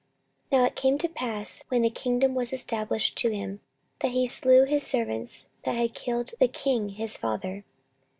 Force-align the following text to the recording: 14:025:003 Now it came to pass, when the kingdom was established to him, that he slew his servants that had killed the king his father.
14:025:003 0.51 0.57
Now 0.59 0.65
it 0.65 0.75
came 0.75 0.97
to 0.97 1.07
pass, 1.09 1.63
when 1.67 1.81
the 1.83 1.91
kingdom 1.91 2.33
was 2.33 2.51
established 2.51 3.15
to 3.19 3.29
him, 3.29 3.59
that 3.99 4.09
he 4.09 4.25
slew 4.25 4.63
his 4.65 4.81
servants 4.81 5.47
that 5.63 5.73
had 5.75 5.93
killed 5.93 6.33
the 6.39 6.47
king 6.47 6.89
his 6.89 7.17
father. 7.17 7.63